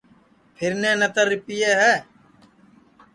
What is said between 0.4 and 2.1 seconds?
پھیرنے نتر رِپیئے ہے